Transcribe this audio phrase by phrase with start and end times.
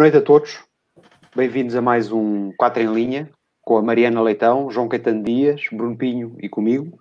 [0.00, 0.58] Noite a todos.
[1.36, 3.28] Bem-vindos a mais um 4 em linha
[3.60, 6.98] com a Mariana Leitão, João Caetano Dias, Bruno Pinho e comigo.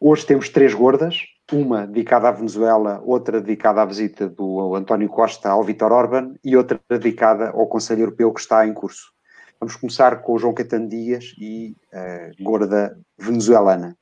[0.00, 1.20] Hoje temos três gordas,
[1.52, 6.56] uma dedicada à Venezuela, outra dedicada à visita do António Costa ao Vítor Orban e
[6.56, 9.12] outra dedicada ao Conselho Europeu que está em curso.
[9.60, 13.96] Vamos começar com o João Caetano Dias e a gorda venezuelana.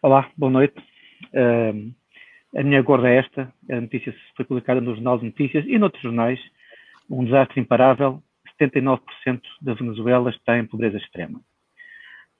[0.00, 0.78] Olá, boa noite.
[1.34, 1.92] Uh,
[2.56, 6.00] a minha gorda é esta, a notícia foi publicada no Jornal de Notícias e noutros
[6.00, 6.38] jornais,
[7.10, 8.22] um desastre imparável,
[8.60, 9.00] 79%
[9.60, 11.40] da Venezuela está em pobreza extrema.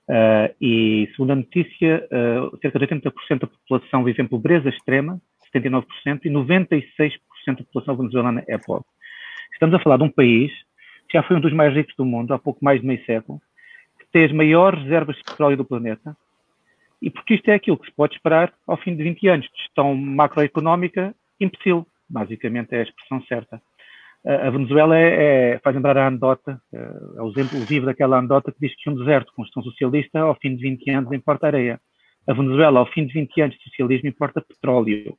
[0.08, 5.20] Uh, e, segundo a notícia, uh, cerca de 80% da população vive em pobreza extrema,
[5.54, 5.84] 79%,
[6.24, 8.86] e 96% da população venezuelana é pobre.
[9.52, 10.52] Estamos a falar de um país
[11.08, 13.40] que já foi um dos mais ricos do mundo há pouco mais de meio século,
[13.98, 16.16] que tem as maiores reservas de petróleo do planeta,
[17.00, 19.62] e porque isto é aquilo que se pode esperar ao fim de 20 anos de
[19.62, 23.60] gestão macroeconómica imbecil, basicamente é a expressão certa
[24.26, 26.78] a Venezuela é, é, faz lembrar a anedota, é,
[27.16, 30.34] é o exemplo vivo daquela anedota que diz que um deserto com gestão socialista, ao
[30.36, 31.78] fim de 20 anos, importa areia.
[32.26, 35.16] A Venezuela, ao fim de 20 anos de socialismo, importa petróleo.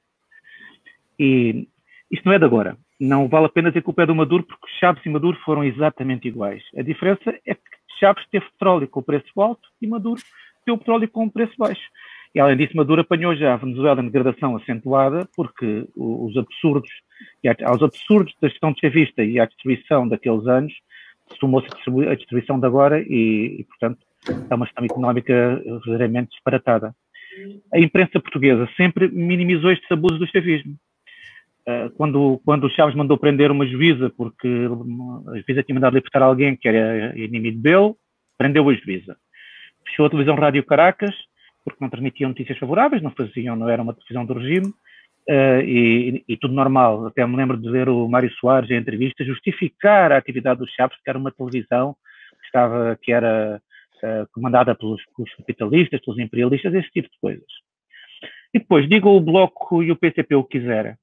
[1.19, 1.67] E
[2.11, 2.77] isto não é de agora.
[2.99, 5.63] Não vale a pena dizer que o pé do Maduro, porque Chaves e Maduro foram
[5.63, 6.63] exatamente iguais.
[6.75, 7.61] A diferença é que
[7.99, 10.21] Chaves teve petróleo com preço alto e Maduro
[10.65, 11.87] teve petróleo com preço baixo.
[12.35, 16.91] E além disso, Maduro apanhou já a Venezuela em degradação acentuada, porque os absurdos,
[17.63, 20.73] aos absurdos da gestão chavista e à destruição daqueles anos,
[21.39, 21.67] somou-se
[22.09, 23.99] a destruição de agora e, e, portanto,
[24.49, 26.93] é uma gestão económica verdadeiramente disparatada.
[27.73, 30.75] A imprensa portuguesa sempre minimizou estes abusos do chavismo.
[31.67, 36.21] Ah, quando, quando o Chaves mandou prender uma juíza, porque a juíza tinha mandado libertar
[36.21, 37.93] alguém que era inimigo dele,
[38.37, 39.17] prendeu a juíza.
[39.87, 41.15] Fechou a televisão Rádio Caracas,
[41.65, 46.23] porque não transmitiam notícias favoráveis, não faziam, não era uma televisão do regime, uh, e,
[46.27, 47.07] e, tudo normal.
[47.07, 50.97] Até me lembro de ver o Mário Soares em entrevista justificar a atividade dos Chaves,
[51.03, 51.95] que era uma televisão
[52.39, 53.59] que, estava, que era
[54.03, 57.51] uh, comandada pelos, pelos capitalistas, pelos imperialistas, esse tipo de coisas.
[58.53, 60.95] E depois, diga o Bloco e o PCP o que quiserem.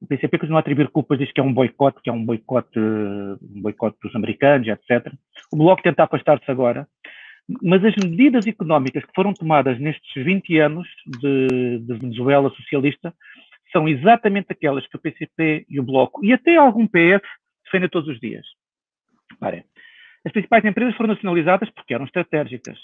[0.00, 2.78] O PCP continua a atribuir culpas, diz que é um boicote, que é um boicote,
[2.78, 5.12] um boicote dos americanos, etc.
[5.52, 6.86] O Bloco tenta afastar-se agora,
[7.62, 13.14] mas as medidas económicas que foram tomadas nestes 20 anos de, de, Venezuela socialista
[13.72, 17.22] são exatamente aquelas que o PCP e o Bloco, e até algum PS,
[17.64, 18.46] defendem todos os dias.
[20.24, 22.78] As principais empresas foram nacionalizadas porque eram estratégicas.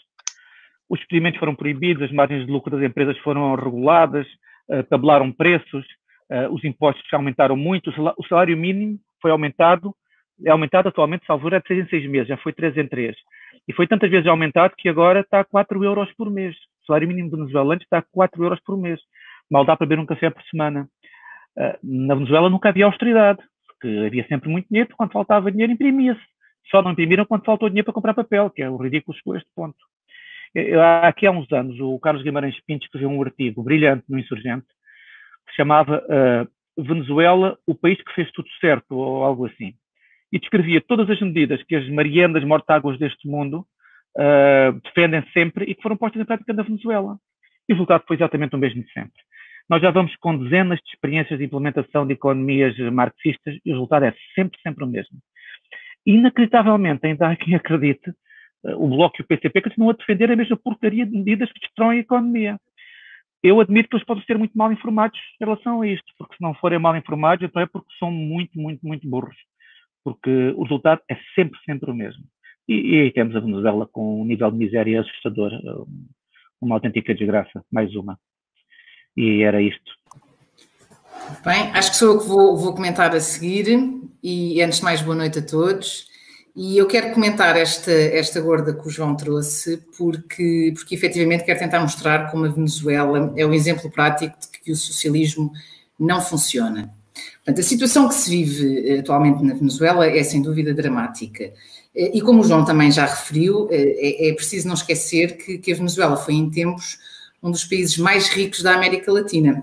[0.89, 4.27] Os experimentos foram proibidos, as margens de lucro das empresas foram reguladas,
[4.69, 5.85] uh, tabelaram preços,
[6.31, 9.95] uh, os impostos aumentaram muito, o salário mínimo foi aumentado,
[10.45, 13.17] é aumentado atualmente, salvo é de 6 em 6 meses, já foi 3 em 3.
[13.67, 16.55] E foi tantas vezes aumentado que agora está a 4 euros por mês.
[16.83, 19.01] O salário mínimo venezuelano está a 4 euros por mês.
[19.51, 20.89] Mal dá para beber um café por semana.
[21.57, 26.21] Uh, na Venezuela nunca havia austeridade, porque havia sempre muito dinheiro, quando faltava dinheiro imprimia-se.
[26.71, 29.39] Só não imprimiram quando faltou dinheiro para comprar papel, que é o ridículo chegou a
[29.39, 29.77] este ponto.
[31.03, 34.67] Aqui há uns anos, o Carlos Guimarães Pinto escreveu um artigo brilhante no Insurgente,
[35.47, 39.75] que se chamava uh, Venezuela, o país que fez tudo certo, ou algo assim
[40.35, 43.65] e descrevia todas as medidas que as mariendas mortáguas deste mundo
[44.19, 47.17] uh, defendem sempre e que foram postas em prática na Venezuela.
[47.69, 49.23] E o resultado foi exatamente o mesmo de sempre.
[49.71, 54.07] Nós já vamos com dezenas de experiências de implementação de economias marxistas e o resultado
[54.07, 55.17] é sempre, sempre o mesmo.
[56.05, 58.11] Inacreditavelmente, ainda há quem acredite,
[58.65, 61.61] uh, o Bloco e o PCP continuam a defender a mesma porcaria de medidas que
[61.61, 62.59] destroem a economia.
[63.41, 66.43] Eu admito que eles podem ser muito mal informados em relação a isto, porque se
[66.43, 69.37] não forem mal informados, então é porque são muito, muito, muito burros
[70.05, 72.23] porque o resultado é sempre, sempre o mesmo.
[72.69, 75.51] E, e aí temos a Venezuela com um nível de miséria assustador,
[76.61, 78.19] uma autêntica desgraça, mais uma.
[79.17, 79.93] E era isto.
[81.45, 83.67] Bem, acho que sou eu que vou, vou comentar a seguir,
[84.23, 86.13] e antes de mais, boa noite a todos.
[86.57, 91.59] E eu quero comentar esta, esta gorda que o João trouxe, porque, porque efetivamente quero
[91.59, 95.51] tentar mostrar como a Venezuela é um exemplo prático de que o socialismo
[95.99, 96.95] não funciona.
[97.45, 101.53] Portanto, a situação que se vive eh, atualmente na Venezuela é sem dúvida dramática.
[101.95, 105.71] Eh, e como o João também já referiu, eh, é, é preciso não esquecer que,
[105.71, 106.99] a Venezuela foi em tempos
[107.43, 109.63] um dos países mais ricos da América Latina.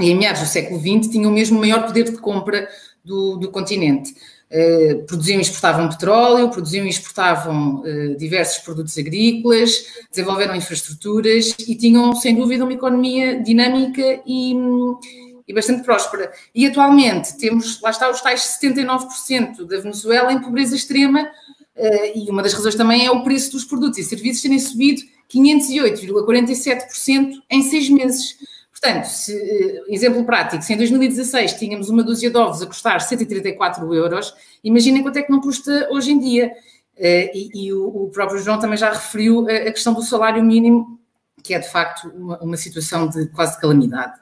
[0.00, 2.66] E em meados do século XX tinha o mesmo maior poder de compra
[3.04, 4.14] do, do continente.
[5.06, 7.82] Produziam e exportavam petróleo, produziam e exportavam
[8.16, 9.70] diversos produtos agrícolas,
[10.10, 14.54] desenvolveram infraestruturas e tinham, sem dúvida, uma economia dinâmica e,
[15.48, 16.30] e bastante próspera.
[16.54, 21.26] E atualmente temos, lá está, os tais 79% da Venezuela em pobreza extrema,
[21.74, 25.00] eh, e uma das razões também é o preço dos produtos e serviços terem subido
[25.32, 28.36] 508,47% em seis meses.
[28.70, 33.00] Portanto, se, eh, exemplo prático, se em 2016 tínhamos uma dúzia de ovos a custar
[33.00, 36.52] 134 euros, imaginem quanto é que não custa hoje em dia.
[36.96, 40.98] Eh, e, e o, próprio João também já referiu a, questão do salário mínimo,
[41.42, 44.14] que é de facto uma, uma situação de quase calamidade.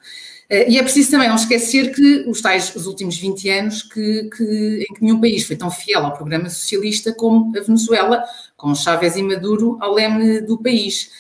[0.49, 4.31] Eh, e é preciso também não esquecer que os tais, os últimos 20 anos, que,
[4.37, 8.23] que, em que nenhum país foi tão fiel ao programa socialista como a Venezuela,
[8.57, 11.11] com Chávez e Maduro ao leme do país.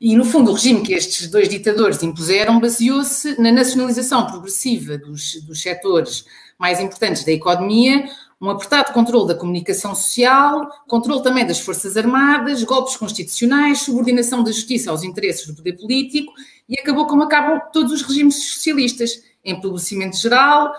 [0.00, 5.42] E, no fundo, o regime que estes dois ditadores impuseram baseou-se na nacionalização progressiva dos,
[5.42, 6.24] dos setores
[6.58, 8.04] mais importantes da economia,
[8.44, 14.52] um apertado controle da comunicação social, controle também das Forças Armadas, golpes constitucionais, subordinação da
[14.52, 16.30] justiça aos interesses do poder político
[16.68, 20.74] e acabou como acabam todos os regimes socialistas, empobrecimento geral,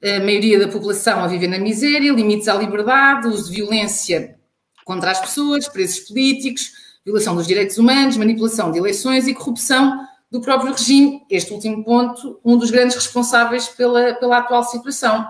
[0.00, 4.38] a maioria da população a viver na miséria, limites à liberdade, uso de violência
[4.84, 6.70] contra as pessoas, presos políticos,
[7.04, 11.22] violação dos direitos humanos, manipulação de eleições e corrupção do próprio regime.
[11.28, 15.26] Este último ponto, um dos grandes responsáveis pela, pela atual situação.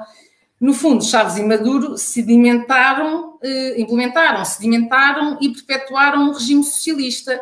[0.60, 7.40] No fundo, Chaves e Maduro sedimentaram, eh, implementaram, sedimentaram e perpetuaram o regime socialista.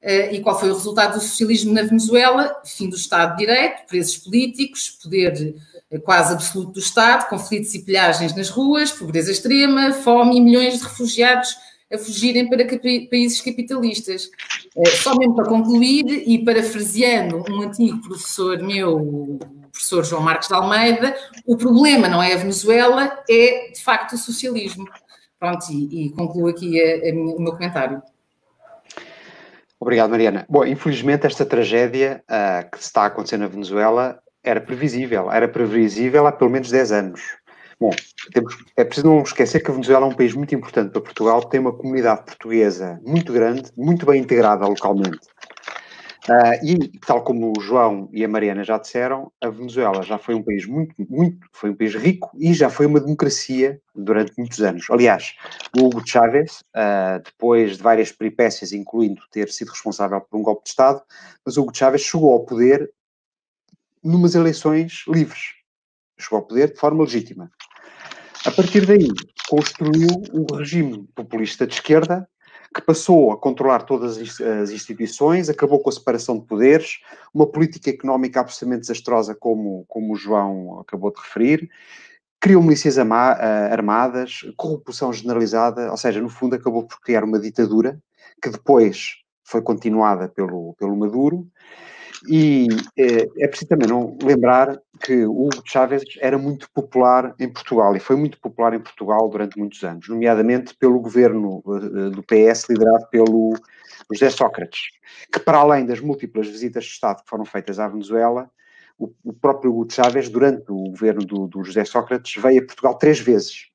[0.00, 2.54] Eh, e qual foi o resultado do socialismo na Venezuela?
[2.64, 5.54] Fim do Estado de Direito, presos políticos, poder
[5.90, 10.78] eh, quase absoluto do Estado, conflitos e pilhagens nas ruas, pobreza extrema, fome e milhões
[10.78, 11.54] de refugiados
[11.92, 14.30] a fugirem para países capitalistas.
[15.02, 19.38] Só mesmo para concluir, e parafraseando um antigo professor meu,
[19.76, 21.14] professor João Marcos de Almeida,
[21.44, 24.86] o problema não é a Venezuela, é de facto o socialismo.
[25.38, 28.02] Pronto, e, e concluo aqui a, a o meu comentário.
[29.78, 30.46] Obrigado, Mariana.
[30.48, 36.32] Bom, infelizmente esta tragédia uh, que está acontecendo na Venezuela era previsível, era previsível há
[36.32, 37.20] pelo menos 10 anos.
[37.78, 37.90] Bom,
[38.32, 41.44] temos, é preciso não esquecer que a Venezuela é um país muito importante para Portugal,
[41.44, 45.18] tem uma comunidade portuguesa muito grande, muito bem integrada localmente.
[46.28, 50.34] Uh, e, tal como o João e a Mariana já disseram, a Venezuela já foi
[50.34, 54.60] um país muito, muito, foi um país rico e já foi uma democracia durante muitos
[54.60, 54.86] anos.
[54.90, 55.36] Aliás,
[55.78, 60.64] o Hugo Chávez, uh, depois de várias peripécias, incluindo ter sido responsável por um golpe
[60.64, 61.00] de Estado,
[61.44, 62.90] mas o Hugo Chávez chegou ao poder
[64.02, 65.54] numas eleições livres.
[66.18, 67.52] Chegou ao poder de forma legítima.
[68.44, 69.08] A partir daí,
[69.48, 72.28] construiu um regime populista de esquerda
[72.74, 77.00] que passou a controlar todas as instituições, acabou com a separação de poderes,
[77.32, 81.70] uma política económica absolutamente desastrosa, como, como o João acabou de referir,
[82.40, 83.02] criou milícias eh,
[83.72, 87.98] armadas, corrupção generalizada, ou seja, no fundo acabou por criar uma ditadura
[88.42, 91.48] que depois foi continuada pelo, pelo Maduro
[92.28, 92.66] e
[92.96, 97.94] é, é preciso também não lembrar que o Hugo Chávez era muito popular em Portugal
[97.94, 102.68] e foi muito popular em Portugal durante muitos anos, nomeadamente pelo governo uh, do PS
[102.70, 103.54] liderado pelo
[104.12, 104.90] José Sócrates,
[105.32, 108.50] que para além das múltiplas visitas de Estado que foram feitas à Venezuela,
[108.98, 112.96] o, o próprio Hugo Chávez, durante o governo do, do, José Sócrates, veio a Portugal
[112.96, 113.66] três vezes.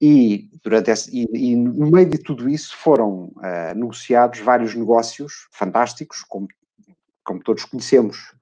[0.00, 5.48] E, durante esse, e, e no meio de tudo isso foram uh, negociados vários negócios
[5.50, 6.46] fantásticos, como
[7.30, 8.34] como todos conhecemos.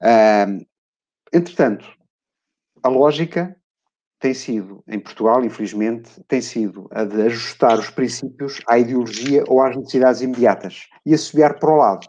[0.00, 0.64] Uh,
[1.30, 1.86] entretanto,
[2.82, 3.54] a lógica
[4.18, 9.60] tem sido, em Portugal, infelizmente, tem sido a de ajustar os princípios à ideologia ou
[9.62, 12.06] às necessidades imediatas e assobiar para o lado.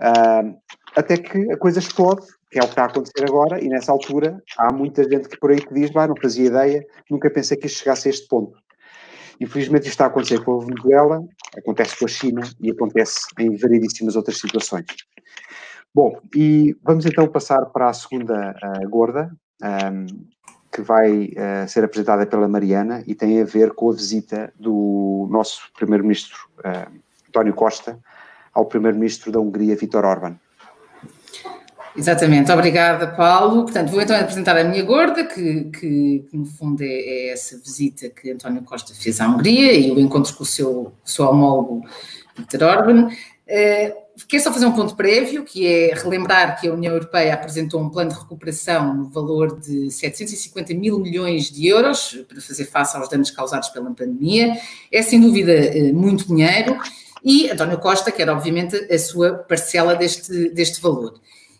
[0.00, 0.58] Uh,
[0.96, 3.92] até que a coisa explode, que é o que está a acontecer agora, e nessa
[3.92, 7.58] altura há muita gente que por aí que diz, vai, não fazia ideia, nunca pensei
[7.58, 8.58] que isto chegasse a este ponto.
[9.40, 11.22] Infelizmente isto está a acontecer com a Venezuela,
[11.56, 14.86] acontece com a China e acontece em variedíssimas outras situações.
[15.94, 19.30] Bom, e vamos então passar para a segunda uh, gorda,
[19.62, 20.06] um,
[20.70, 25.26] que vai uh, ser apresentada pela Mariana e tem a ver com a visita do
[25.30, 26.92] nosso primeiro-ministro uh,
[27.28, 27.98] António Costa
[28.52, 30.38] ao primeiro-ministro da Hungria, Vítor Orban.
[31.96, 33.62] Exatamente, obrigada Paulo.
[33.62, 37.56] Portanto, vou então apresentar a minha gorda, que, que, que no fundo é, é, essa
[37.58, 41.84] visita que António Costa fez à Hungria e o encontro com o seu, seu homólogo
[42.36, 43.08] Viktor Orban.
[43.08, 47.80] Uh, quero só fazer um ponto prévio, que é relembrar que a União Europeia apresentou
[47.80, 52.96] um plano de recuperação no valor de 750 mil milhões de euros para fazer face
[52.96, 54.54] aos danos causados pela pandemia.
[54.92, 56.76] É sem dúvida eh, muito dinheiro
[57.24, 61.14] e António Costa quer obviamente a sua parcela deste, deste valor.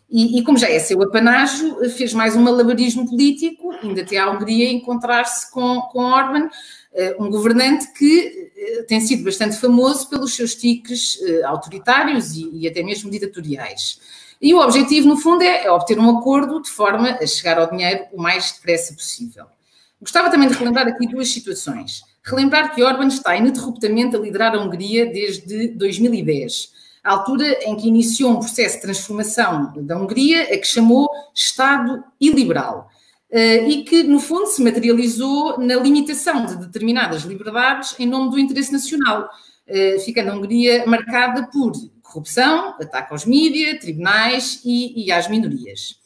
[0.09, 4.29] E, e, como já é seu apanágio, fez mais um malabarismo político, ainda até à
[4.29, 6.49] Hungria encontrar-se com, com Orban,
[6.93, 12.49] eh, um governante que eh, tem sido bastante famoso pelos seus tiques eh, autoritários e,
[12.53, 13.99] e até mesmo ditatoriais.
[14.41, 17.69] E o objetivo, no fundo, é, é obter um acordo de forma a chegar ao
[17.69, 19.45] dinheiro o mais depressa possível.
[19.99, 22.01] Gostava também de relembrar aqui duas situações.
[22.23, 26.76] Relembrar que Orban está ininterruptamente a liderar a Hungria desde 2010
[27.11, 32.89] altura em que iniciou um processo de transformação da Hungria, a que chamou Estado iliberal.
[33.29, 38.39] Uh, e que, no fundo, se materializou na limitação de determinadas liberdades em nome do
[38.39, 39.29] interesse nacional,
[39.67, 45.99] uh, ficando a Hungria marcada por corrupção, ataque aos mídias, tribunais e, e às minorias.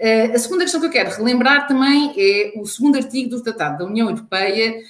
[0.00, 3.78] Uh, a segunda questão que eu quero relembrar também é o segundo artigo do Tratado
[3.78, 4.80] da União Europeia,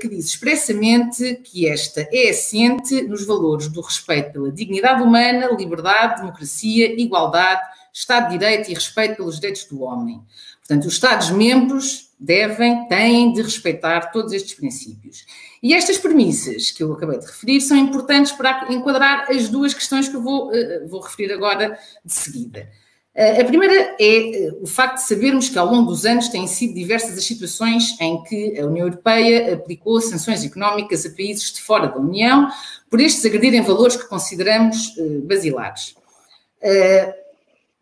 [0.00, 6.20] que diz expressamente que esta é assente nos valores do respeito pela dignidade humana, liberdade,
[6.20, 7.60] democracia, igualdade,
[7.92, 10.20] Estado de Direito e respeito pelos direitos do homem.
[10.58, 15.26] Portanto, os Estados-membros devem, têm de respeitar todos estes princípios.
[15.62, 20.08] E estas premissas que eu acabei de referir são importantes para enquadrar as duas questões
[20.08, 22.68] que eu vou, uh, vou referir agora de seguida.
[23.16, 26.48] Uh, a primeira é uh, o facto de sabermos que ao longo dos anos têm
[26.48, 31.62] sido diversas as situações em que a União Europeia aplicou sanções económicas a países de
[31.62, 32.48] fora da União
[32.90, 35.94] por estes agredirem valores que consideramos basilares.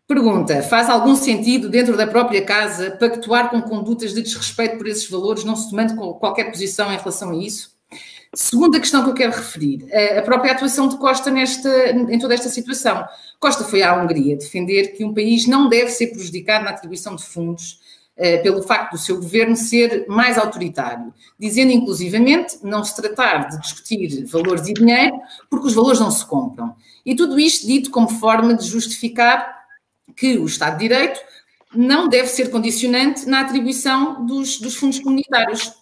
[0.07, 5.09] Pergunta: faz algum sentido dentro da própria casa pactuar com condutas de desrespeito por esses
[5.09, 7.72] valores, não se tomando qualquer posição em relação a isso?
[8.35, 9.85] Segunda questão que eu quero referir:
[10.17, 13.05] a própria atuação de Costa nesta, em toda esta situação.
[13.39, 17.23] Costa foi à Hungria defender que um país não deve ser prejudicado na atribuição de
[17.23, 17.79] fundos
[18.15, 23.59] eh, pelo facto do seu governo ser mais autoritário, dizendo inclusivamente não se tratar de
[23.59, 26.75] discutir valores e dinheiro, porque os valores não se compram.
[27.03, 29.63] E tudo isto dito como forma de justificar
[30.15, 31.19] que o Estado de Direito
[31.73, 35.73] não deve ser condicionante na atribuição dos, dos fundos comunitários.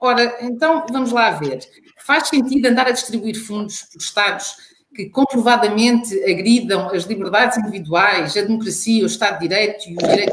[0.00, 1.60] Ora, então vamos lá ver.
[2.04, 4.56] Faz sentido andar a distribuir fundos por Estados
[4.94, 10.32] que comprovadamente agridam as liberdades individuais, a democracia, o Estado de Direito e o direito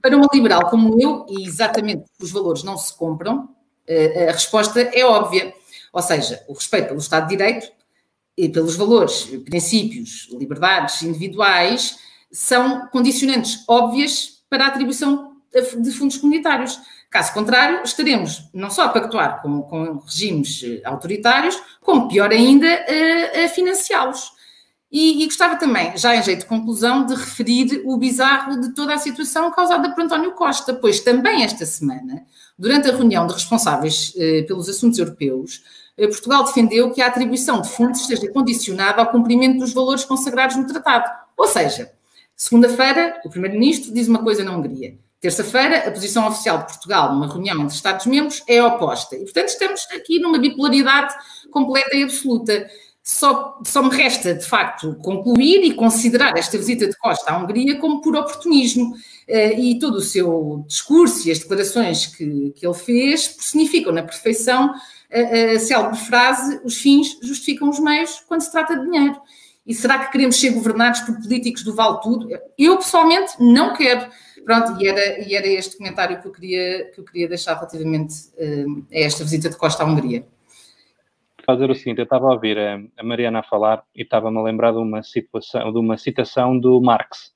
[0.00, 3.48] Para uma liberal como eu, e exatamente os valores não se compram,
[3.86, 5.52] eh, a resposta é óbvia.
[5.92, 7.68] Ou seja, o respeito pelo Estado de Direito
[8.36, 11.98] e pelos valores, princípios, liberdades individuais
[12.30, 16.78] são condicionantes óbvias para a atribuição de fundos comunitários.
[17.10, 22.66] Caso contrário, estaremos não só a pactuar com, com regimes eh, autoritários, como pior ainda,
[22.66, 24.32] a, a financiá-los.
[24.90, 28.94] E, e, gostava também, já em jeito de conclusão, de referir o bizarro de toda
[28.94, 32.24] a situação causada por António Costa, pois também esta semana,
[32.58, 35.62] durante a reunião de responsáveis eh, pelos assuntos europeus,
[35.96, 40.56] eh, Portugal defendeu que a atribuição de fundos esteja condicionada ao cumprimento dos valores consagrados
[40.56, 41.10] no tratado.
[41.36, 41.90] Ou seja,
[42.40, 44.96] Segunda-feira, o Primeiro-Ministro diz uma coisa na Hungria.
[45.20, 49.16] Terça-feira, a posição oficial de Portugal numa reunião entre Estados-membros é oposta.
[49.16, 51.12] E, portanto, estamos aqui numa bipolaridade
[51.50, 52.68] completa e absoluta.
[53.02, 57.78] Só, só me resta, de facto, concluir e considerar esta visita de Costa à Hungria
[57.80, 58.94] como por oportunismo.
[59.28, 64.02] Uh, e todo o seu discurso e as declarações que, que ele fez personificam na
[64.02, 64.72] perfeição
[65.12, 69.20] a, a célebre frase: os fins justificam os meios quando se trata de dinheiro.
[69.66, 72.28] E será que queremos ser governados por políticos do vale tudo?
[72.56, 74.08] Eu, pessoalmente, não quero.
[74.44, 78.14] Pronto, e era, e era este comentário que eu queria, que eu queria deixar relativamente
[78.38, 80.26] uh, a esta visita de Costa à Hungria.
[81.44, 84.42] Fazer o seguinte, eu estava a ouvir a, a Mariana a falar e estava-me a
[84.42, 87.32] lembrar de uma, situação, de uma citação do Marx.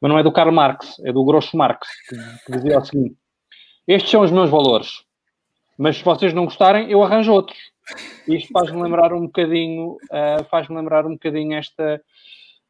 [0.00, 3.16] Mas não é do Karl Marx, é do Grosso Marx, que, que dizia o seguinte:
[3.86, 5.04] Estes são os meus valores,
[5.78, 7.58] mas se vocês não gostarem, eu arranjo outros.
[8.26, 12.00] Isto faz-me lembrar um bocadinho, uh, faz-me lembrar um bocadinho esta,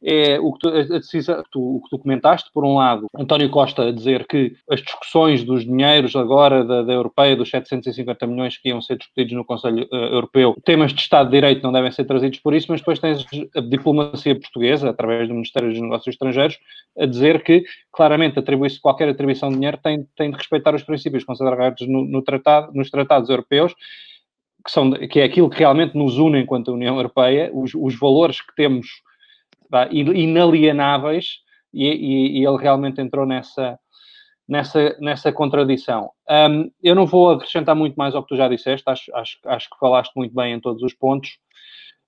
[0.04, 3.48] é o que, tu, a decisão, tu, o que tu comentaste, por um lado, António
[3.50, 8.58] Costa a dizer que as discussões dos dinheiros agora da, da Europeia, dos 750 milhões
[8.58, 11.92] que iam ser discutidos no Conselho uh, Europeu, temas de Estado de Direito não devem
[11.92, 16.14] ser trazidos por isso, mas depois tens a diplomacia portuguesa, através do Ministério dos Negócios
[16.14, 16.58] Estrangeiros,
[16.98, 21.24] a dizer que, claramente, atribui qualquer atribuição de dinheiro tem, tem de respeitar os princípios
[21.24, 23.74] considerados no, no tratado, nos tratados europeus,
[24.64, 28.40] que, são, que é aquilo que realmente nos une enquanto União Europeia, os, os valores
[28.40, 28.86] que temos
[29.90, 31.40] inalienáveis,
[31.72, 33.78] e, e, e, ele realmente entrou nessa,
[34.48, 36.10] nessa, nessa contradição.
[36.28, 39.70] Um, eu não vou acrescentar muito mais ao que tu já disseste, acho, acho, acho
[39.70, 41.38] que falaste muito bem em todos os pontos.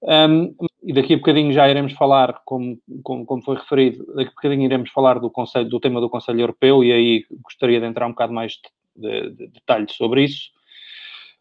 [0.02, 4.34] Um, e daqui a bocadinho já iremos falar, como, como, como, foi referido, daqui a
[4.34, 8.06] bocadinho iremos falar do, conselho, do tema do Conselho Europeu e aí gostaria de entrar
[8.06, 8.52] um bocado mais
[8.94, 10.50] de, de, de detalhe sobre isso.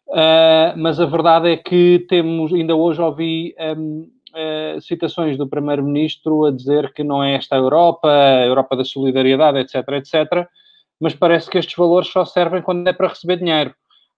[0.08, 5.48] Uh, mas a verdade é que temos, ainda hoje ouvi um, uh, ah, citações do
[5.48, 10.48] Primeiro-Ministro a dizer que não é esta a Europa, a Europa da solidariedade, etc, etc,
[11.00, 13.74] mas parece que estes valores só servem quando é para receber dinheiro.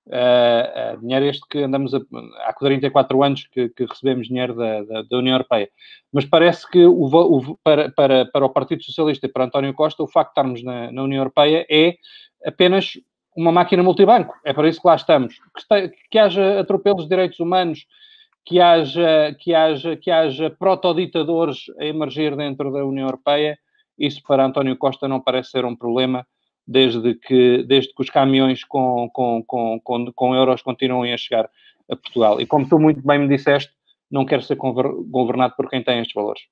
[0.07, 1.99] Uh, dinheiro este que andamos a,
[2.45, 5.69] há 44 anos que, que recebemos dinheiro da, da, da, União Europeia.
[6.13, 10.05] Mas parece que o, o, para, para, para o Partido Socialista e para António Costa,
[10.05, 11.97] o facto de estarmos na, na União Europeia é
[12.47, 12.93] apenas
[13.37, 14.35] uma máquina multibanco.
[14.45, 15.35] É para isso que lá estamos.
[15.69, 17.85] Que, que haja atropelos de direitos humanos,
[18.47, 23.59] que haja, que haja, que haja protoditadores a emergir dentro da União Europeia,
[23.99, 26.25] isso para António Costa não parece ser um problema,
[26.67, 31.50] desde que, desde que os caminhões com, com, com, com, com euros continuem a chegar
[31.91, 32.41] a Portugal.
[32.41, 33.73] E como tu muito bem me disseste,
[34.09, 36.43] não quero ser governado por quem tem estes valores.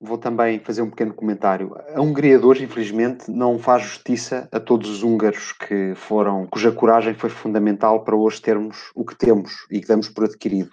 [0.00, 1.74] Vou também fazer um pequeno comentário.
[1.94, 6.72] A Hungria de hoje, infelizmente, não faz justiça a todos os húngaros que foram, cuja
[6.72, 10.70] coragem foi fundamental para hoje termos o que temos e que damos por adquirido.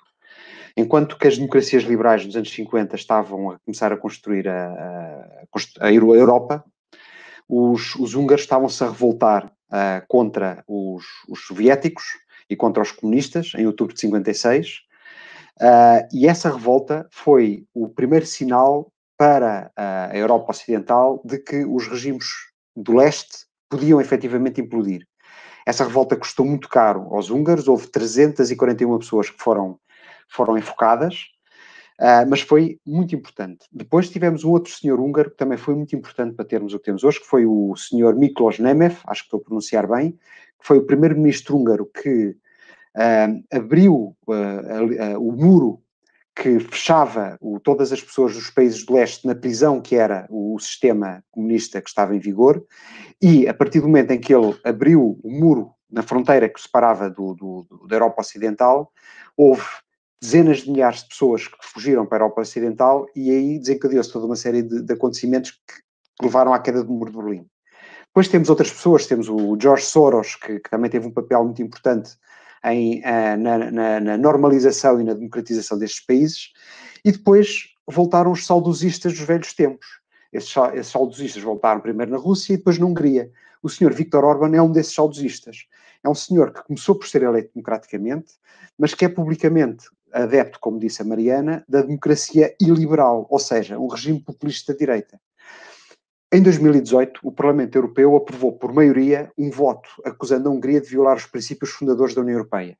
[0.75, 5.43] Enquanto que as democracias liberais dos anos 50 estavam a começar a construir a,
[5.81, 6.63] a, a Europa,
[7.47, 12.03] os, os húngaros estavam-se a revoltar uh, contra os, os, soviéticos
[12.49, 14.79] e contra os comunistas em outubro de 56.
[15.61, 21.87] Uh, e essa revolta foi o primeiro sinal para a Europa Ocidental de que os
[21.87, 22.25] regimes
[22.75, 25.05] do leste podiam efetivamente implodir.
[25.65, 29.79] Essa revolta custou muito caro aos húngaros, houve 341 pessoas que foram,
[30.29, 31.25] foram enfocadas,
[31.99, 33.65] uh, mas foi muito importante.
[33.71, 36.85] Depois tivemos um outro senhor húngaro que também foi muito importante para termos o que
[36.85, 40.67] temos hoje, que foi o senhor Miklos Nemeth, acho que estou a pronunciar bem, que
[40.67, 42.35] foi o primeiro-ministro húngaro que
[42.95, 45.83] uh, abriu uh, o muro
[46.35, 50.57] que fechava o, todas as pessoas dos países do leste na prisão que era o,
[50.59, 52.63] sistema comunista que estava em vigor,
[53.21, 57.09] e a partir do momento em que ele abriu o muro na fronteira que separava
[57.09, 58.91] do, do, do, da Europa Ocidental,
[59.37, 59.63] houve
[60.23, 64.25] dezenas de milhares de pessoas que fugiram para a Europa Ocidental e aí desencadeou-se toda
[64.25, 67.45] uma série de, de acontecimentos que levaram à queda do muro de Berlim.
[68.07, 71.61] Depois temos outras pessoas, temos o George Soros, que, que também teve um papel muito
[71.61, 72.11] importante
[72.63, 76.53] em, uh, na, na, na, normalização e na democratização destes países,
[77.03, 79.85] e depois voltaram os saudosistas dos velhos tempos.
[80.31, 83.29] Esses, esses saudosistas voltaram primeiro na Rússia e depois na Hungria.
[83.61, 85.65] O senhor Viktor Orban é um desses saudosistas.
[86.01, 88.33] É um senhor que começou por ser eleito democraticamente,
[88.77, 93.87] mas que é publicamente adepto, como disse a Mariana, da democracia iliberal, ou seja, um
[93.87, 95.19] regime populista de direita.
[96.31, 101.15] Em 2018, o Parlamento Europeu aprovou por maioria um voto acusando a Hungria de violar
[101.15, 102.75] os princípios fundadores da União Europeia.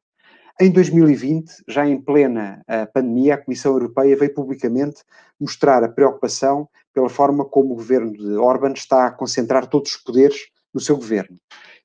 [0.60, 5.04] Em 2020, já em plena uh, pandemia, a Comissão Europeia veio publicamente
[5.40, 9.98] mostrar a preocupação pela forma como o governo de Orban está a concentrar todos os
[9.98, 11.38] poderes no seu governo.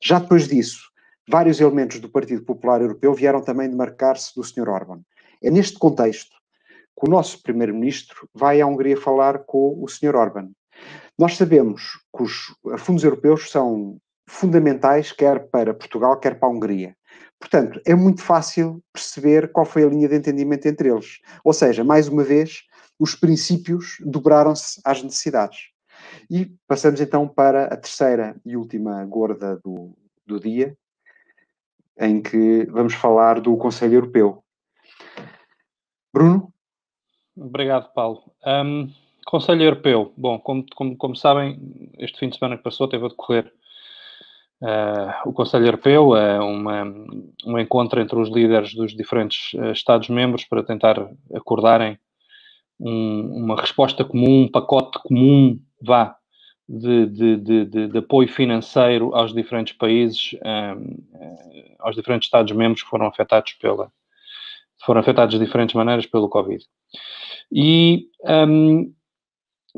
[0.03, 0.91] Já depois disso,
[1.29, 4.69] vários elementos do Partido Popular Europeu vieram também demarcar-se do Sr.
[4.69, 5.01] Orban.
[5.43, 6.37] É neste contexto
[6.99, 10.17] que o nosso Primeiro-Ministro vai à Hungria falar com o Sr.
[10.17, 10.51] Orban
[11.19, 13.99] nós sabemos que os fundos europeus são
[14.29, 16.97] fundamentais quer para Portugal, quer para a Hungria.
[17.41, 21.19] Portanto, é muito fácil perceber qual foi a linha de entendimento entre eles.
[21.43, 22.63] Ou seja, mais uma vez,
[22.99, 25.71] os princípios dobraram-se às necessidades.
[26.31, 29.97] E passamos então para a terceira e última gorda do,
[30.27, 30.77] do dia,
[31.99, 34.45] em que vamos falar do Conselho Europeu.
[36.19, 36.53] Bruno?
[37.37, 38.25] Obrigado, Paulo.
[38.45, 38.91] Um...
[39.29, 40.11] Conselho Europeu.
[40.17, 41.61] Bom, como, como, como, sabem,
[41.99, 43.53] este fim de semana que passou teve a decorrer
[44.63, 46.85] uh, o Conselho Europeu, uh, uma,
[47.45, 51.99] um encontro entre os líderes dos diferentes uh, Estados-membros para tentar acordarem
[52.81, 56.17] um, uma resposta comum, um pacote comum, vá,
[56.67, 60.35] de, de, de, de apoio financeiro aos diferentes países,
[61.79, 63.93] aos diferentes Estados-membros que foram afetados pela
[64.89, 66.65] foram afetados de diferentes maneiras pelo Covid.
[67.53, 68.91] E um,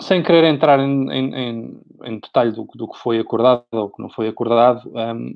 [0.01, 4.09] sem querer entrar em, em, em detalhe do, do, que foi acordado ou que não
[4.09, 5.35] foi acordado, um,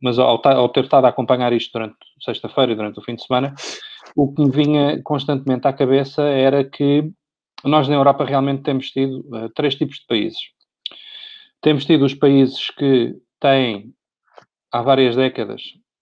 [0.00, 3.26] mas ao, ao, ter estado a acompanhar isto durante sexta-feira e durante o fim de
[3.26, 3.54] semana,
[4.16, 7.12] o que me vinha constantemente à cabeça era que
[7.62, 10.40] nós na Europa realmente temos tido uh, três tipos de países.
[11.60, 13.92] Temos tido os países que têm,
[14.72, 15.60] há várias décadas,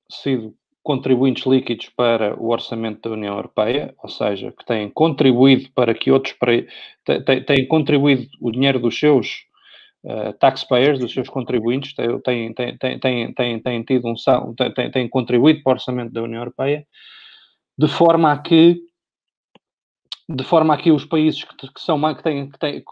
[0.09, 0.55] sido
[0.87, 6.13] contribuintes líquidos para o orçamento da União Europeia, ou seja, que têm contribuído para que
[6.13, 6.37] outros
[7.45, 9.47] têm, contribuído o dinheiro dos seus
[10.05, 14.15] uh, taxpayers, dos seus contribuintes, têm, têm, têm, têm, têm, tido um
[14.77, 16.87] têm, têm contribuído para o orçamento da União Europeia,
[17.77, 18.81] de forma a que
[20.29, 22.85] de forma a que os países que, que são mais, que têm, que têm,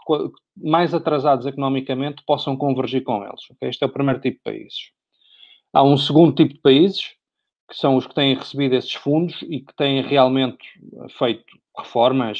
[0.57, 3.49] mais atrasados economicamente possam convergir com eles.
[3.51, 3.69] Okay?
[3.69, 4.91] Este é o primeiro tipo de países.
[5.73, 7.15] Há um segundo tipo de países,
[7.75, 10.65] que são os que têm recebido esses fundos e que têm realmente
[11.09, 11.43] feito
[11.77, 12.39] reformas,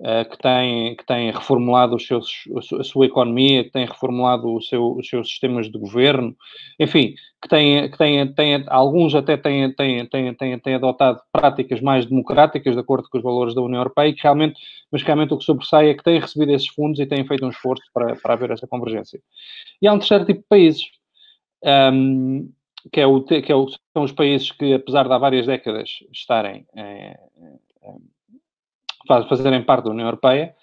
[0.00, 2.44] uh, que, têm, que têm reformulado os seus,
[2.80, 6.34] a sua economia, que têm reformulado seu, os seus sistemas de governo,
[6.80, 11.82] enfim, que têm, que têm, têm alguns até têm, têm, têm, têm, têm adotado práticas
[11.82, 14.58] mais democráticas, de acordo com os valores da União Europeia, e que realmente,
[14.90, 17.50] mas realmente o que sobressai é que têm recebido esses fundos e têm feito um
[17.50, 19.20] esforço para, para haver essa convergência.
[19.82, 20.82] E há um terceiro tipo de países.
[21.62, 22.50] Um,
[22.90, 26.00] que, é o, que é o, são os países que, apesar de há várias décadas
[26.12, 27.18] estarem eh,
[29.06, 30.54] para fazerem parte da União Europeia.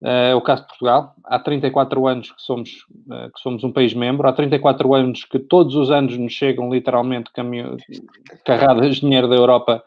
[0.00, 1.14] É o caso de Portugal.
[1.24, 5.74] Há 34 anos que somos, que somos um país membro, há 34 anos que todos
[5.74, 7.76] os anos nos chegam literalmente caminho,
[8.44, 9.82] carradas de dinheiro da Europa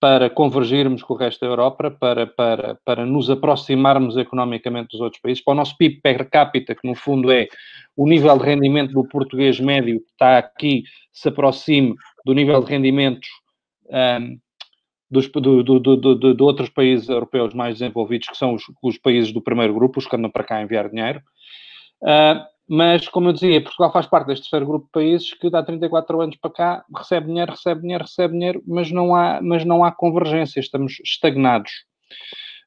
[0.00, 5.20] para convergirmos com o resto da Europa, para, para, para nos aproximarmos economicamente dos outros
[5.20, 7.48] países, para o nosso PIB per capita, que no fundo é
[7.96, 12.70] o nível de rendimento do português médio que está aqui, se aproxime do nível de
[12.70, 13.28] rendimentos
[13.90, 14.38] um,
[15.10, 19.32] dos, do, do, do, de outros países europeus mais desenvolvidos, que são os, os, países
[19.32, 21.20] do primeiro grupo, os que andam para cá a enviar dinheiro.
[22.02, 25.62] Uh, mas, como eu dizia, Portugal faz parte deste terceiro grupo de países que dá
[25.62, 29.82] 34 anos para cá, recebe dinheiro, recebe dinheiro, recebe dinheiro, mas não há, mas não
[29.82, 31.70] há convergência, estamos estagnados.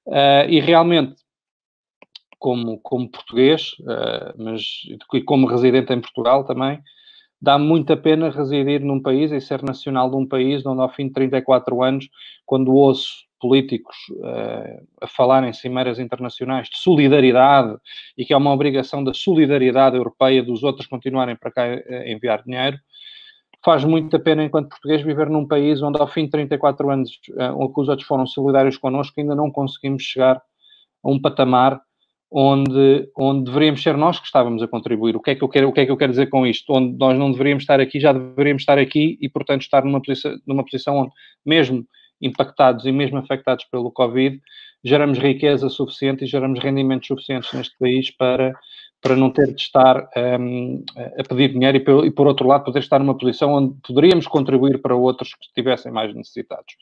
[0.08, 1.22] Uh, e realmente,
[2.40, 4.62] como, como português, uh, mas
[5.14, 6.82] e como residente em Portugal também,
[7.40, 10.90] dá muito a pena residir num país e ser nacional de um país onde, ao
[10.90, 12.10] fim de 34 anos,
[12.46, 17.76] quando ouço políticos uh, a falar em cimeiras internacionais de solidariedade
[18.18, 22.44] e que é uma obrigação da solidariedade europeia dos outros continuarem para cá a enviar
[22.44, 22.78] dinheiro,
[23.64, 27.12] faz muito a pena, enquanto português, viver num país onde, ao fim de 34 anos,
[27.32, 30.38] uh, os outros foram solidários connosco, ainda não conseguimos chegar
[31.04, 31.82] a um patamar
[32.32, 35.16] onde, onde deveríamos ser nós que estávamos a contribuir.
[35.18, 36.72] O que, é que eu quero, o que é que eu quero dizer com isto?
[36.72, 40.38] Onde nós não deveríamos estar aqui, já deveríamos estar aqui e, portanto, estar numa posição,
[40.48, 41.12] numa posição onde,
[41.46, 41.86] mesmo
[42.22, 44.40] impactados e mesmo afetados pelo Covid,
[44.84, 48.54] geramos riqueza suficiente e geramos rendimentos suficientes neste país para,
[49.02, 50.84] para não ter de estar um,
[51.18, 54.28] a pedir dinheiro e por, e, por outro lado, poder estar numa posição onde poderíamos
[54.28, 56.76] contribuir para outros que estivessem mais necessitados.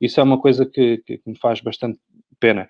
[0.00, 1.98] Isso é uma coisa que, que, que me faz bastante
[2.38, 2.68] pena.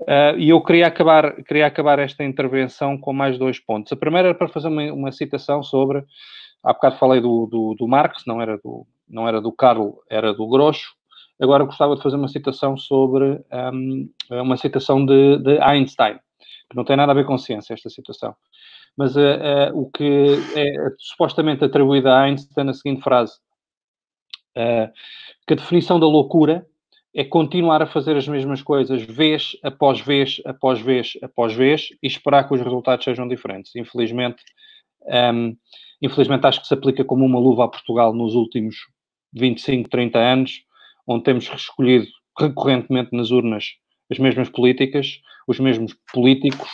[0.00, 3.92] Uh, e eu queria acabar, queria acabar esta intervenção com mais dois pontos.
[3.92, 6.02] A primeira era para fazer uma, uma citação sobre,
[6.62, 10.32] há bocado falei do, do, do Marx, não era do, não era do Carlo, era
[10.32, 10.94] do Grosso,
[11.40, 16.18] Agora gostava de fazer uma citação sobre um, uma citação de, de, Einstein,
[16.68, 18.36] que não tem nada a ver com ciência, esta citação.
[18.96, 19.20] Mas uh,
[19.72, 23.38] uh, o que é supostamente atribuído a Einstein na seguinte frase:
[24.56, 24.92] uh,
[25.46, 26.66] que a definição da loucura
[27.14, 32.06] é continuar a fazer as mesmas coisas vez após vez, após vez, após vez e
[32.06, 33.74] esperar que os resultados sejam diferentes.
[33.74, 34.42] Infelizmente,
[35.34, 35.56] um,
[36.00, 38.76] infelizmente acho que se aplica como uma luva a Portugal nos últimos
[39.32, 40.69] 25, 30 anos
[41.10, 42.06] onde temos escolhido
[42.38, 43.64] recorrentemente nas urnas
[44.10, 46.68] as mesmas políticas, os mesmos políticos,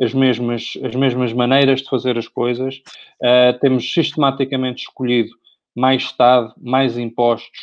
[0.00, 2.80] as mesmas, as mesmas maneiras de fazer as coisas.
[3.22, 5.30] Uh, temos sistematicamente escolhido
[5.74, 7.60] mais Estado, mais impostos,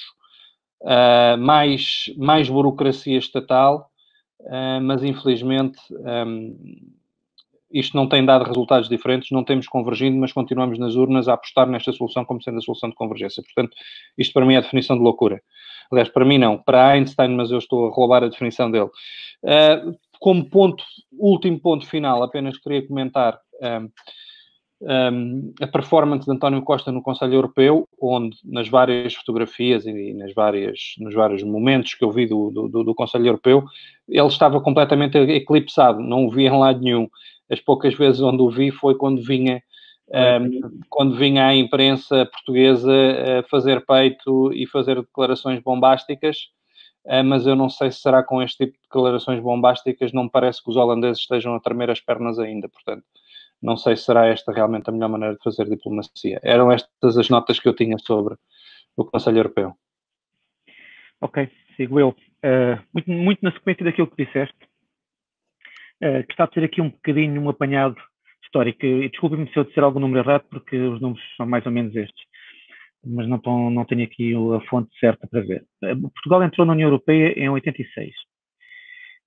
[0.82, 3.90] uh, mais, mais burocracia estatal,
[4.42, 6.56] uh, mas infelizmente um,
[7.76, 11.68] isto não tem dado resultados diferentes, não temos convergindo, mas continuamos nas urnas a apostar
[11.68, 13.44] nesta solução como sendo a solução de convergência.
[13.44, 13.76] Portanto,
[14.18, 15.42] isto para mim é a definição de loucura.
[15.92, 18.90] Aliás, para mim não, para Einstein, mas eu estou a roubar a definição dele.
[19.44, 23.90] Uh, como ponto, último ponto final, apenas queria comentar um,
[24.82, 30.34] um, a performance de António Costa no Conselho Europeu, onde nas várias fotografias e nas
[30.34, 33.64] várias, nos vários momentos que eu vi do, do, do Conselho Europeu,
[34.08, 37.10] ele estava completamente eclipsado, não o vi em lado nenhum.
[37.50, 39.62] As poucas vezes onde o vi foi quando vinha
[40.08, 42.92] um, quando vinha a imprensa portuguesa
[43.40, 46.50] a fazer peito e fazer declarações bombásticas,
[47.06, 50.30] uh, mas eu não sei se será com este tipo de declarações bombásticas, não me
[50.30, 53.04] parece que os holandeses estejam a tremer as pernas ainda, portanto,
[53.62, 56.40] não sei se será esta realmente a melhor maneira de fazer diplomacia.
[56.44, 58.36] Eram estas as notas que eu tinha sobre
[58.96, 59.74] o Conselho Europeu.
[61.20, 62.10] Ok, sigo eu.
[62.10, 64.56] Uh, muito, muito na sequência daquilo que disseste,
[66.04, 67.96] uh, gostava de ter aqui um bocadinho um apanhado
[68.56, 68.86] histórica.
[68.86, 71.96] E desculpe-me se eu disser algum número errado, porque os números são mais ou menos
[71.96, 72.26] estes.
[73.06, 75.64] Mas não, não tenho aqui a fonte certa para ver.
[75.84, 78.12] Eh, Portugal entrou na União Europeia em 86.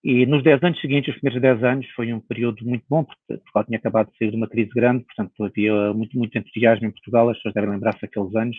[0.03, 3.21] E nos 10 anos seguintes, os primeiros 10 anos, foi um período muito bom, porque
[3.43, 6.91] Portugal tinha acabado de sair de uma crise grande, portanto havia muito, muito entusiasmo em
[6.91, 8.57] Portugal, as pessoas devem lembrar-se daqueles anos.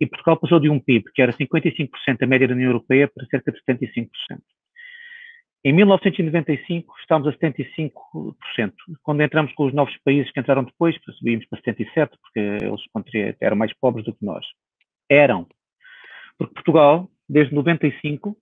[0.00, 1.88] E Portugal passou de um PIB que era 55%
[2.22, 4.08] a média da União Europeia para cerca de 75%.
[5.64, 7.92] Em 1995 estávamos a 75%.
[9.02, 13.56] Quando entramos com os novos países que entraram depois, subimos para 77%, porque eles eram
[13.56, 14.46] mais pobres do que nós.
[15.10, 15.46] Eram.
[16.38, 18.36] Porque Portugal, desde 95,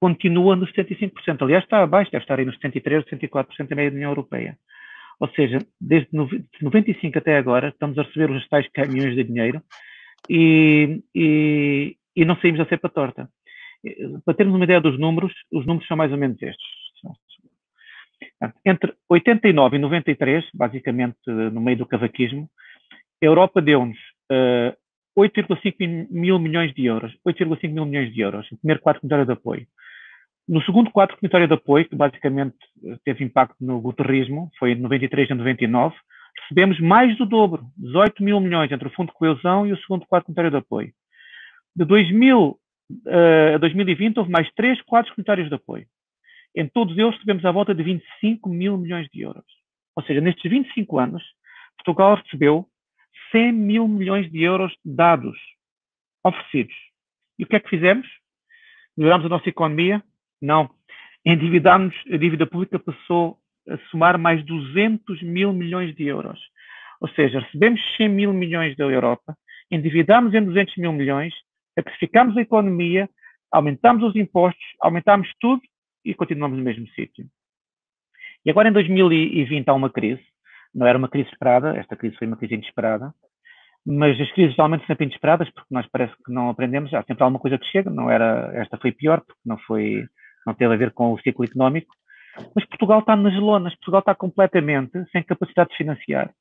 [0.00, 1.42] continua nos 75%.
[1.42, 4.56] Aliás, está abaixo, deve estar aí nos 73%, 74% da média da União Europeia.
[5.18, 6.08] Ou seja, desde
[6.62, 9.60] 95 até agora, estamos a receber os tais caminhões de dinheiro
[10.28, 13.28] e, e, e não saímos a ser para torta
[14.24, 16.80] para termos uma ideia dos números, os números são mais ou menos estes.
[18.64, 22.48] Entre 89 e 93, basicamente no meio do cavaquismo,
[23.22, 23.98] a Europa deu-nos
[24.30, 24.76] uh,
[25.18, 29.32] 8,5 mil milhões de euros, 8,5 mil milhões de euros, o primeiro quatro milhões de
[29.32, 29.66] apoio.
[30.48, 34.80] No segundo quadro comunitário de apoio, que basicamente eh, teve impacto no guterrismo, foi de
[34.80, 35.94] 93 a 99,
[36.42, 40.06] recebemos mais do dobro, 18 mil milhões entre o Fundo de Coesão e o segundo
[40.06, 40.92] quadro comunitário de apoio.
[41.76, 42.58] De 2000
[43.06, 45.86] uh, a 2020 houve mais três quadros comunitários de apoio.
[46.54, 49.44] Em todos eles recebemos à volta de 25 mil milhões de euros.
[49.96, 51.22] Ou seja, nestes 25 anos,
[51.76, 52.66] Portugal recebeu
[53.32, 55.38] 100 mil milhões de euros dados,
[56.24, 56.74] oferecidos.
[57.38, 58.06] E o que é que fizemos?
[58.96, 60.02] Melhoramos a nossa economia?
[60.42, 60.68] Não.
[61.24, 66.40] Endividámos, a dívida pública passou a somar mais 200 mil milhões de euros.
[67.00, 69.36] Ou seja, recebemos 100 mil milhões da Europa,
[69.70, 71.32] endividámos em 200 mil milhões,
[71.82, 73.08] sacrificámos a economia,
[73.52, 75.62] aumentámos os impostos, aumentámos tudo
[76.04, 77.26] e continuamos no mesmo sítio.
[78.44, 80.22] E agora em 2020 há uma crise,
[80.74, 83.12] não era uma crise esperada, esta crise foi uma crise inesperada,
[83.84, 87.40] mas as crises geralmente sempre inesperadas porque nós parece que não aprendemos, há sempre alguma
[87.40, 90.06] coisa que chega, não era, esta foi pior porque não foi,
[90.46, 91.94] não teve a ver com o ciclo económico,
[92.54, 96.32] mas Portugal está nas lonas, Portugal está completamente sem capacidade de financiar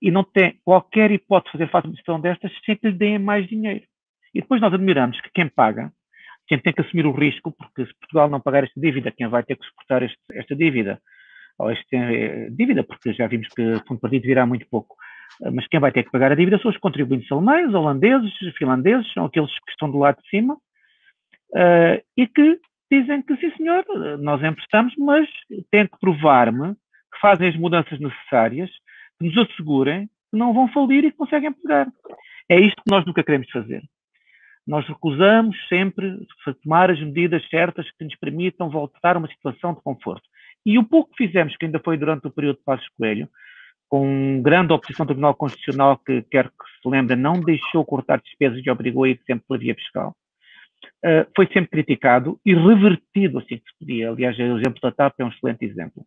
[0.00, 2.96] e não tem qualquer hipótese de fazer face a uma situação destas sem que lhe
[2.96, 3.84] deem mais dinheiro.
[4.36, 5.90] E depois nós admiramos que quem paga,
[6.46, 9.42] quem tem que assumir o risco, porque se Portugal não pagar esta dívida, quem vai
[9.42, 11.00] ter que suportar este, esta dívida,
[11.58, 14.94] ou esta eh, dívida, porque já vimos que o fundo partido virá muito pouco,
[15.42, 19.10] eh, mas quem vai ter que pagar a dívida são os contribuintes alemães, holandeses, finlandeses,
[19.14, 22.60] são aqueles que estão do lado de cima, uh, e que
[22.92, 23.84] dizem que sim senhor,
[24.18, 25.26] nós emprestamos, mas
[25.70, 28.70] têm que provar-me que fazem as mudanças necessárias,
[29.18, 31.88] que nos assegurem que não vão falir e que conseguem pagar.
[32.50, 33.82] É isto que nós nunca queremos fazer.
[34.66, 36.26] Nós recusamos sempre
[36.62, 40.22] tomar as medidas certas que nos permitam voltar a uma situação de conforto.
[40.64, 43.28] E o pouco que fizemos, que ainda foi durante o período de Passos Coelho,
[43.88, 48.60] com grande oposição do Tribunal Constitucional, que quer que se lembre, não deixou cortar despesas
[48.64, 50.16] e obrigou a ir sempre pela via fiscal,
[51.04, 54.10] uh, foi sempre criticado e revertido assim que se podia.
[54.10, 56.04] Aliás, o exemplo da TAP é um excelente exemplo.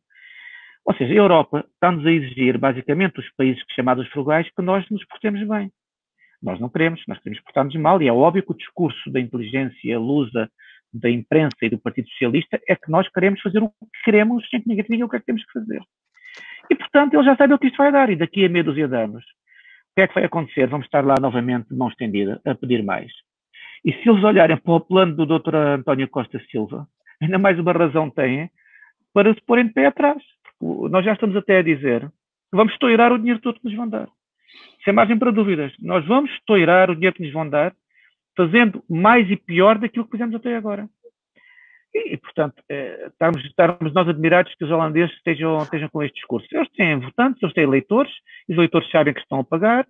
[0.86, 5.06] Ou seja, a Europa está-nos a exigir, basicamente, os países chamados frugais, que nós nos
[5.06, 5.72] portemos bem.
[6.42, 10.00] Nós não queremos, nós queremos portar-nos mal, e é óbvio que o discurso da inteligência
[10.00, 10.50] lusa,
[10.94, 14.62] da imprensa e do Partido Socialista é que nós queremos fazer o que queremos sem
[14.62, 15.82] que ninguém diga o que é que temos que fazer.
[16.70, 18.88] E, portanto, ele já sabe o que isto vai dar, e daqui a meia dúzia
[18.88, 20.68] de anos, o que é que vai acontecer?
[20.68, 23.12] Vamos estar lá novamente de mão estendida a pedir mais.
[23.84, 25.56] E se eles olharem para o plano do Dr.
[25.56, 26.88] António Costa Silva,
[27.22, 28.50] ainda mais uma razão têm
[29.14, 30.22] para se porem de pé atrás.
[30.62, 33.88] Nós já estamos até a dizer que vamos toirar o dinheiro todo que nos vão
[33.88, 34.08] dar.
[34.84, 35.74] Sem margem para dúvidas.
[35.80, 37.74] Nós vamos toirar o dinheiro que nos vão dar,
[38.36, 40.88] fazendo mais e pior daquilo que fizemos até agora.
[41.94, 46.48] E, portanto, é, estamos, estamos nós admirados que os holandeses estejam, estejam com este discurso.
[46.52, 48.12] Eles têm votantes, eles têm eleitores,
[48.48, 49.88] os eleitores sabem que estão a pagar,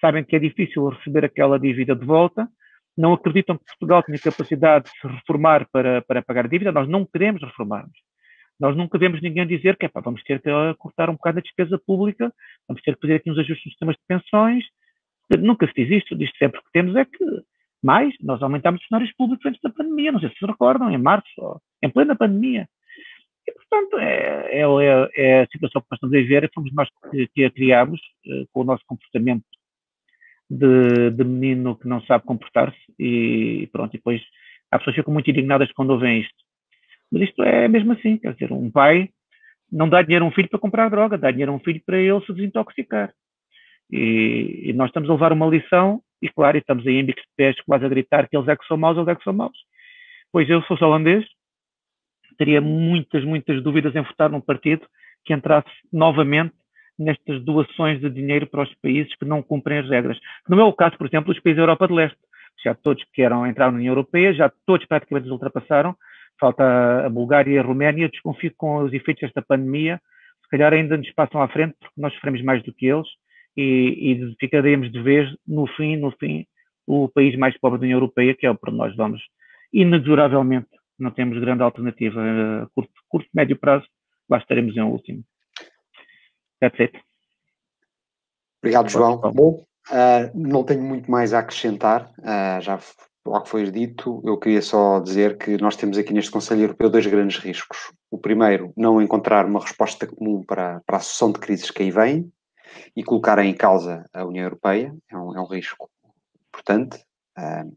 [0.00, 2.48] sabem que é difícil receber aquela dívida de volta,
[2.96, 6.88] não acreditam que Portugal tenha capacidade de se reformar para, para pagar a dívida, nós
[6.88, 7.98] não queremos reformarmos.
[8.60, 11.78] Nós nunca vemos ninguém dizer que pá, vamos ter que cortar um bocado a despesa
[11.78, 12.32] pública,
[12.68, 14.64] vamos ter que fazer aqui uns ajustes nos sistemas de pensões.
[15.38, 17.24] Nunca se diz isto, diz sempre que temos é que
[17.82, 20.98] mais, nós aumentámos os cenários públicos antes da pandemia, não sei se se recordam, em
[20.98, 22.68] março, em plena pandemia.
[23.48, 26.88] E, portanto, é, é, é, é a situação que nós estamos a ver, fomos nós
[27.10, 29.44] que, que a criámos, eh, com o nosso comportamento
[30.50, 34.20] de, de menino que não sabe comportar-se e pronto, e depois
[34.70, 36.49] as pessoas ficam muito indignadas quando ouvem isto.
[37.10, 39.08] Mas isto é mesmo assim, quer dizer, um pai
[39.70, 41.98] não dá dinheiro a um filho para comprar droga, dá dinheiro a um filho para
[41.98, 43.12] ele se desintoxicar.
[43.90, 47.28] E, e nós estamos a levar uma lição, e claro, estamos aí em bicos de
[47.36, 49.56] pés quase a gritar que eles é que são maus, eles é que são maus.
[50.32, 51.24] Pois eu, se fosse holandês,
[52.38, 54.86] teria muitas, muitas dúvidas em votar num partido
[55.24, 56.54] que entrasse novamente
[56.98, 60.18] nestas doações de dinheiro para os países que não cumprem as regras.
[60.48, 62.18] Não é o caso, por exemplo, dos países da Europa de Leste.
[62.62, 65.96] Já todos que queiram entrar na União Europeia, já todos praticamente os ultrapassaram.
[66.40, 66.64] Falta
[67.06, 68.08] a Bulgária e a Roménia.
[68.08, 70.00] Desconfio que com os efeitos desta pandemia,
[70.42, 73.06] se calhar ainda nos passam à frente, porque nós sofremos mais do que eles
[73.56, 76.46] e, e ficaremos de vez, no fim, no fim,
[76.86, 79.20] o país mais pobre da União Europeia, que é o para nós vamos,
[79.72, 83.86] inexoravelmente, não temos grande alternativa a curto, curto médio prazo,
[84.28, 85.22] lá estaremos em último.
[86.60, 87.00] That's it.
[88.62, 89.18] Obrigado, João.
[89.18, 92.78] Bom, uh, não tenho muito mais a acrescentar, uh, já
[93.24, 96.90] ao que foi dito, eu queria só dizer que nós temos aqui neste Conselho Europeu
[96.90, 97.92] dois grandes riscos.
[98.10, 101.90] O primeiro, não encontrar uma resposta comum para, para a sucessão de crises que aí
[101.90, 102.32] vem
[102.96, 105.90] e colocar em causa a União Europeia, é um, é um risco
[106.48, 106.98] importante.
[107.38, 107.76] Uh,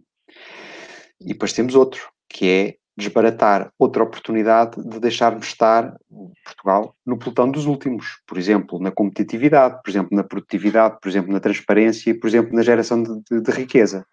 [1.20, 5.96] e depois temos outro, que é desbaratar outra oportunidade de deixarmos estar
[6.44, 11.32] Portugal no pelotão dos últimos, por exemplo, na competitividade, por exemplo, na produtividade, por exemplo,
[11.32, 14.06] na transparência e, por exemplo, na geração de, de, de riqueza.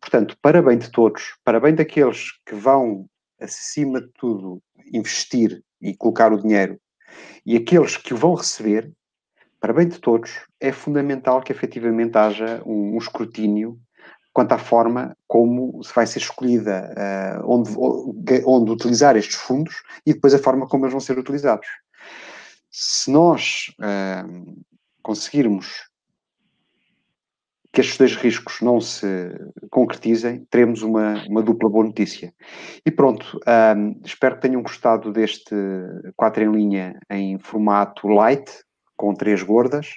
[0.00, 3.06] Portanto, para bem de todos, para bem daqueles que vão
[3.40, 6.78] acima de tudo, investir e colocar o dinheiro,
[7.44, 8.92] e aqueles que o vão receber,
[9.60, 13.78] para bem de todos, é fundamental que efetivamente haja um, um escrutínio
[14.36, 17.70] quanto à forma como se vai ser escolhida, uh, onde,
[18.44, 21.66] onde utilizar estes fundos e depois a forma como eles vão ser utilizados.
[22.70, 24.62] Se nós uh,
[25.02, 25.88] conseguirmos
[27.72, 29.06] que estes dois riscos não se
[29.70, 32.34] concretizem, teremos uma, uma dupla boa notícia.
[32.84, 33.40] E pronto,
[33.74, 35.56] um, espero que tenham gostado deste
[36.14, 38.52] 4 em linha em formato light,
[38.98, 39.94] com três gordas,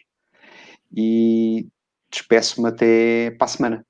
[0.95, 1.67] e
[2.09, 3.88] despeço-me até para a semana.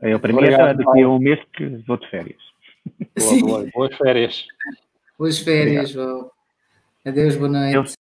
[0.00, 2.42] Eu, para Obrigado, mim, é daqui a um mês que vou de férias.
[3.18, 4.46] Boa, boa, boas férias.
[5.18, 5.94] Boas férias,
[7.04, 7.94] Adeus, boa noite.